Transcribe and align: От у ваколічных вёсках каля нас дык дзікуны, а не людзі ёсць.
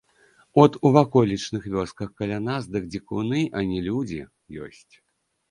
От 0.61 0.77
у 0.89 0.91
ваколічных 0.95 1.67
вёсках 1.73 2.09
каля 2.21 2.39
нас 2.47 2.71
дык 2.77 2.89
дзікуны, 2.95 3.45
а 3.61 3.65
не 3.75 3.79
людзі 3.91 4.21
ёсць. 4.67 4.93